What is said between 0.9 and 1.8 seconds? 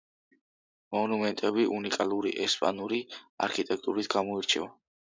მონუმენტები